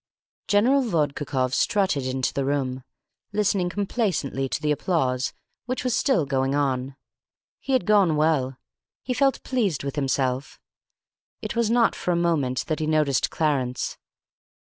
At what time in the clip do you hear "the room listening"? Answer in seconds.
2.33-3.69